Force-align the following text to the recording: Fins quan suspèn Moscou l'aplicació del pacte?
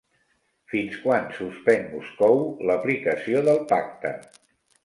Fins 0.71 0.95
quan 1.03 1.27
suspèn 1.41 1.85
Moscou 1.91 2.41
l'aplicació 2.71 3.47
del 3.51 3.63
pacte? 3.75 4.17